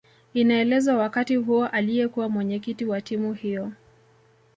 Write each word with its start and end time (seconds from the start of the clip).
Inaelezwa 0.33 0.97
wakati 0.97 1.35
huo 1.35 1.67
aliyekuwa 1.67 2.29
Mwenyekiti 2.29 2.85
wa 2.85 3.01
timu 3.01 3.33
hiyo 3.33 3.71